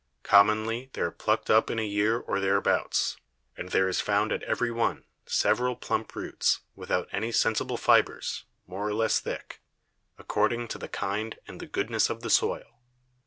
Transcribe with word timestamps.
Commonly 0.23 0.89
they 0.93 1.01
are 1.01 1.11
pluck'd 1.11 1.51
up 1.51 1.69
in 1.69 1.77
a 1.77 1.85
Year 1.85 2.17
or 2.17 2.39
thereabouts; 2.39 3.17
and 3.55 3.69
there 3.69 3.87
is 3.87 4.01
found 4.01 4.31
at 4.31 4.41
every 4.41 4.71
one, 4.71 5.05
several 5.27 5.75
plump 5.75 6.15
Roots, 6.15 6.61
without 6.75 7.07
any 7.11 7.31
sensible 7.31 7.77
Fibres, 7.77 8.45
more 8.65 8.87
or 8.87 8.95
less 8.95 9.19
thick, 9.19 9.61
according 10.17 10.67
to 10.69 10.79
the 10.79 10.89
Kind 10.89 11.37
and 11.47 11.59
the 11.59 11.67
Goodness 11.67 12.09
of 12.09 12.21
the 12.21 12.31
Soil. 12.31 12.79